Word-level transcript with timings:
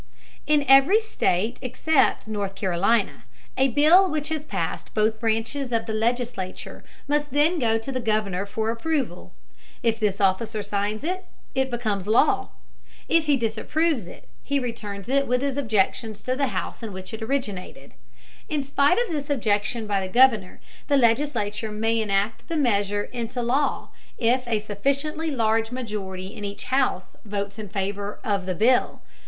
In 0.47 0.65
every 0.67 0.99
state 0.99 1.59
except 1.61 2.27
North 2.27 2.55
Carolina, 2.55 3.23
a 3.55 3.67
bill 3.67 4.09
which 4.09 4.29
has 4.29 4.43
passed 4.45 4.95
both 4.95 5.19
branches 5.19 5.71
of 5.71 5.85
the 5.85 5.93
legislature 5.93 6.83
must 7.07 7.29
then 7.29 7.59
go 7.59 7.77
to 7.77 7.91
the 7.91 7.99
Governor 7.99 8.47
for 8.47 8.71
approval. 8.71 9.31
If 9.83 9.99
this 9.99 10.19
officer 10.19 10.63
signs 10.63 11.03
it, 11.03 11.25
it 11.53 11.69
becomes 11.69 12.07
law. 12.07 12.49
If 13.07 13.25
he 13.27 13.37
disapproves 13.37 14.07
of 14.07 14.13
it, 14.13 14.27
he 14.41 14.57
returns 14.57 15.07
it 15.07 15.27
with 15.27 15.43
his 15.43 15.55
objections 15.55 16.23
to 16.23 16.35
the 16.35 16.47
house 16.47 16.81
in 16.81 16.93
which 16.93 17.13
it 17.13 17.21
originated. 17.21 17.93
In 18.49 18.63
spite 18.63 18.97
of 18.97 19.11
this 19.13 19.29
objection 19.29 19.85
by 19.85 19.99
the 20.01 20.11
Governor 20.11 20.59
the 20.87 20.97
legislature 20.97 21.71
may 21.71 22.01
enact 22.01 22.47
the 22.47 22.57
measure 22.57 23.03
into 23.03 23.43
law, 23.43 23.89
if 24.17 24.47
a 24.47 24.57
sufficiently 24.57 25.29
large 25.29 25.69
majority 25.69 26.33
in 26.35 26.43
each 26.43 26.63
house 26.63 27.15
votes 27.23 27.59
in 27.59 27.69
favor 27.69 28.19
of 28.23 28.47
the 28.47 28.55
bill. 28.55 29.03